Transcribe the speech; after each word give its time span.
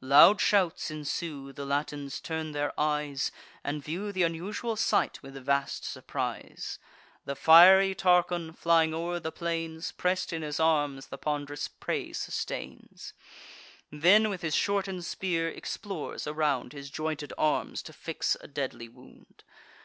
Loud 0.00 0.40
shouts 0.40 0.88
ensue; 0.92 1.52
the 1.52 1.66
Latins 1.66 2.20
turn 2.20 2.52
their 2.52 2.72
eyes, 2.78 3.32
And 3.64 3.82
view 3.82 4.12
th' 4.12 4.18
unusual 4.22 4.76
sight 4.76 5.20
with 5.20 5.34
vast 5.34 5.84
surprise. 5.84 6.78
The 7.24 7.34
fiery 7.34 7.96
Tarchon, 7.96 8.52
flying 8.54 8.94
o'er 8.94 9.18
the 9.18 9.32
plains, 9.32 9.90
Press'd 9.90 10.32
in 10.32 10.42
his 10.42 10.60
arms 10.60 11.08
the 11.08 11.18
pond'rous 11.18 11.66
prey 11.66 12.12
sustains; 12.12 13.14
Then, 13.90 14.30
with 14.30 14.42
his 14.42 14.54
shorten'd 14.54 15.04
spear, 15.06 15.48
explores 15.48 16.24
around 16.28 16.72
His 16.72 16.88
jointed 16.88 17.32
arms, 17.36 17.82
to 17.82 17.92
fix 17.92 18.36
a 18.40 18.46
deadly 18.46 18.88
wound. 18.88 19.42